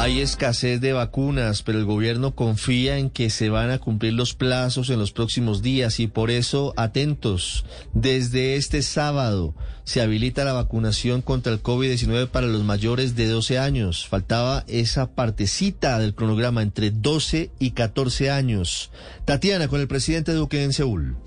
Hay 0.00 0.22
escasez 0.22 0.80
de 0.80 0.94
vacunas, 0.94 1.62
pero 1.62 1.78
el 1.78 1.84
gobierno 1.84 2.34
confía 2.34 2.96
en 2.96 3.10
que 3.10 3.28
se 3.28 3.50
van 3.50 3.70
a 3.70 3.80
cumplir 3.80 4.14
los 4.14 4.32
plazos 4.32 4.88
en 4.88 4.98
los 4.98 5.12
próximos 5.12 5.60
días 5.60 6.00
y 6.00 6.06
por 6.06 6.30
eso 6.30 6.72
atentos. 6.78 7.66
Desde 7.92 8.56
este 8.56 8.80
sábado 8.80 9.54
se 9.84 10.00
habilita 10.00 10.44
la 10.44 10.54
vacunación 10.54 11.20
contra 11.20 11.52
el 11.52 11.62
COVID-19 11.62 12.28
para 12.28 12.46
los 12.46 12.64
mayores 12.64 13.14
de 13.14 13.28
12 13.28 13.58
años. 13.58 14.06
Faltaba 14.08 14.64
esa 14.68 15.10
partecita 15.14 15.98
del 15.98 16.14
cronograma 16.14 16.62
entre 16.62 16.90
12 16.90 17.50
y 17.58 17.72
14 17.72 18.30
años. 18.30 18.90
Tatiana 19.26 19.68
con 19.68 19.82
el 19.82 19.86
presidente 19.86 20.32
Duque 20.32 20.64
en 20.64 20.72
Seúl. 20.72 21.18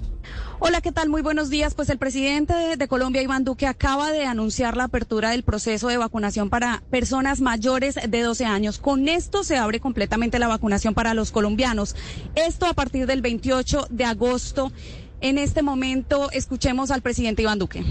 Hola, 0.60 0.82
¿qué 0.82 0.92
tal? 0.92 1.10
Muy 1.10 1.22
buenos 1.22 1.50
días. 1.50 1.74
Pues 1.74 1.90
el 1.90 1.98
presidente 1.98 2.54
de, 2.78 2.88
Colombia, 2.88 3.22
Iván 3.22 3.44
Duque, 3.44 3.68
acaba 3.68 4.12
de 4.12 4.26
anunciar 4.26 4.78
la 4.78 4.86
apertura 4.86 5.32
del 5.32 5.44
proceso 5.44 5.88
de 5.88 5.98
vacunación 5.98 6.50
para 6.50 6.84
personas 6.90 7.42
mayores 7.42 7.96
de 8.08 8.22
12 8.22 8.46
años. 8.46 8.78
Con 8.78 9.10
esto 9.10 9.44
se 9.44 9.58
abre 9.58 9.80
completamente 9.80 10.40
la 10.40 10.48
vacunación 10.48 10.94
para 10.94 11.14
los 11.14 11.32
colombianos. 11.32 11.96
Esto 12.36 12.66
a 12.66 12.74
partir 12.74 13.08
del 13.08 13.22
28 13.22 13.88
de 13.90 14.06
agosto. 14.06 14.72
En 15.22 15.38
este 15.38 15.62
momento, 15.62 16.32
escuchemos 16.32 16.92
al 16.92 17.02
presidente 17.02 17.42
Iván 17.42 17.60
Duque. 17.60 17.84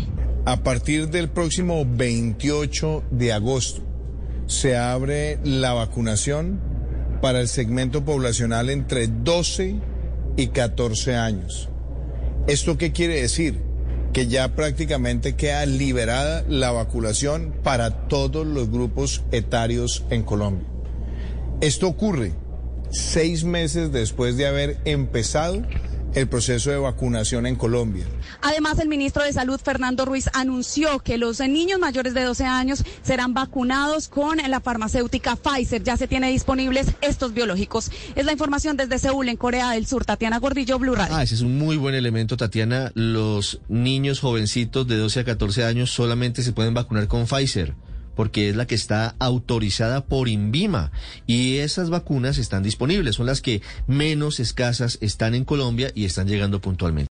A 0.45 0.63
partir 0.63 1.09
del 1.09 1.29
próximo 1.29 1.85
28 1.87 3.05
de 3.11 3.33
agosto 3.33 3.83
se 4.47 4.77
abre 4.77 5.39
la 5.45 5.73
vacunación 5.73 6.61
para 7.21 7.41
el 7.41 7.49
segmento 7.49 8.05
poblacional 8.05 8.69
entre 8.71 9.07
12 9.07 9.77
y 10.37 10.49
14 10.49 11.17
años. 11.17 11.69
¿Esto 12.49 12.77
qué 12.77 12.91
quiere 12.91 13.21
decir? 13.21 13.61
Que 14.13 14.27
ya 14.27 14.57
prácticamente 14.57 15.37
queda 15.37 15.65
liberada 15.65 16.45
la 16.49 16.73
vacunación 16.73 17.55
para 17.63 18.09
todos 18.09 18.45
los 18.45 18.69
grupos 18.69 19.23
etarios 19.31 20.05
en 20.11 20.25
Colombia. 20.25 20.67
Esto 21.61 21.87
ocurre 21.87 22.33
seis 22.91 23.45
meses 23.45 23.93
después 23.93 24.37
de 24.37 24.49
haber 24.49 24.77
empezado 24.85 25.63
el 26.15 26.29
proceso 26.29 26.71
de 26.71 26.77
vacunación 26.77 27.47
en 27.47 27.57
Colombia. 27.57 28.05
Además, 28.43 28.79
el 28.79 28.89
ministro 28.89 29.23
de 29.23 29.33
Salud, 29.33 29.61
Fernando 29.63 30.05
Ruiz, 30.05 30.29
anunció 30.35 30.99
que 31.01 31.19
los 31.19 31.41
niños 31.41 31.79
mayores 31.79 32.15
de 32.15 32.23
12 32.23 32.45
años 32.45 32.85
serán 33.03 33.35
vacunados 33.35 34.09
con 34.09 34.39
la 34.39 34.61
farmacéutica 34.61 35.37
Pfizer. 35.37 35.83
Ya 35.83 35.97
se 35.97 36.09
tiene 36.09 36.31
disponibles 36.31 36.89
estos 37.01 37.33
biológicos. 37.33 37.91
Es 38.15 38.27
la 38.27 38.33
información 38.33 38.77
desde 38.77 38.99
Seúl, 38.99 39.29
en 39.29 39.37
Corea 39.37 39.71
del 39.71 39.87
Sur. 39.87 40.05
Tatiana 40.05 40.39
Gordillo, 40.39 40.79
Blue 40.79 40.95
Radio. 40.95 41.15
Ah, 41.17 41.23
ese 41.23 41.35
es 41.35 41.41
un 41.41 41.59
muy 41.59 41.77
buen 41.77 41.95
elemento, 41.95 42.37
Tatiana. 42.37 42.93
Los 42.95 43.61
niños 43.69 44.21
jovencitos 44.21 44.87
de 44.87 44.97
12 44.97 45.21
a 45.21 45.25
14 45.25 45.65
años 45.65 45.91
solamente 45.91 46.43
se 46.43 46.53
pueden 46.53 46.75
vacunar 46.75 47.09
con 47.09 47.27
Pfizer 47.27 47.75
porque 48.15 48.49
es 48.49 48.57
la 48.57 48.67
que 48.67 48.75
está 48.75 49.15
autorizada 49.19 50.05
por 50.05 50.29
INVIMA 50.29 50.93
y 51.27 51.59
esas 51.59 51.91
vacunas 51.91 52.39
están 52.39 52.63
disponibles, 52.63 53.17
son 53.17 53.27
las 53.27 53.41
que 53.41 53.63
menos 53.87 54.41
escasas 54.41 54.99
están 55.01 55.35
en 55.35 55.45
Colombia 55.45 55.91
y 55.95 56.05
están 56.05 56.29
llegando 56.29 56.61
puntualmente. 56.61 57.09